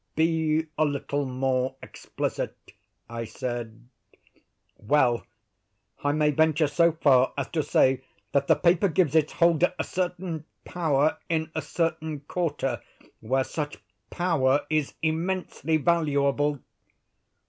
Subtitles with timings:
[0.15, 2.57] "Be a little more explicit,"
[3.07, 3.85] I said.
[4.79, 5.27] "Well,
[6.03, 8.01] I may venture so far as to say
[8.31, 12.81] that the paper gives its holder a certain power in a certain quarter
[13.19, 13.77] where such
[14.09, 16.57] power is immensely valuable."